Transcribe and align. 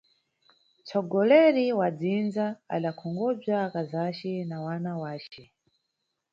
Mtsogoleri 0.79 1.65
wa 1.79 1.87
dzinza 1.97 2.45
adakonkhobza 2.75 3.53
akazace 3.67 4.31
na 4.49 4.57
wana 4.65 4.91
wace. 5.01 5.43